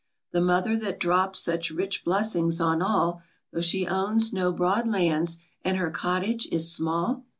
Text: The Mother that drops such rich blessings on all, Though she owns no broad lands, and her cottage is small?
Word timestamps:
The 0.31 0.41
Mother 0.41 0.75
that 0.77 0.99
drops 0.99 1.43
such 1.43 1.69
rich 1.69 2.03
blessings 2.03 2.59
on 2.59 2.81
all, 2.81 3.21
Though 3.53 3.61
she 3.61 3.85
owns 3.85 4.33
no 4.33 4.51
broad 4.51 4.87
lands, 4.87 5.37
and 5.63 5.77
her 5.77 5.91
cottage 5.91 6.47
is 6.51 6.71
small? 6.71 7.25